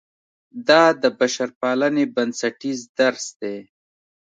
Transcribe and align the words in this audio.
دا 0.67 0.83
د 1.01 1.03
بشرپالنې 1.19 2.05
بنسټیز 2.15 2.79
درس 2.99 3.25
دی. 3.41 3.57